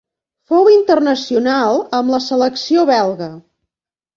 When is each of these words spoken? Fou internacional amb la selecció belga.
Fou 0.51 0.69
internacional 0.75 1.79
amb 1.99 2.15
la 2.17 2.23
selecció 2.29 2.87
belga. 2.93 3.29